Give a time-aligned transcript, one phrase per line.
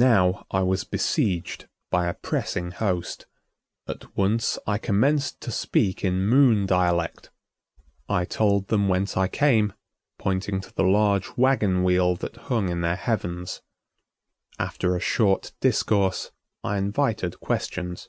[0.00, 3.26] Now I was besieged by a pressing host.
[3.86, 7.28] At once I commenced to speak in Moon dialect.
[8.08, 9.74] I told them whence I came,
[10.18, 13.60] pointing to the large wagon wheel that hung in their heavens.
[14.58, 16.30] After a short discourse,
[16.64, 18.08] I invited questions.